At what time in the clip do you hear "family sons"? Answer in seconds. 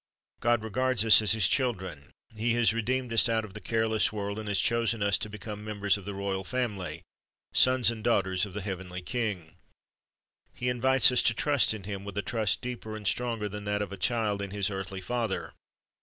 6.43-7.91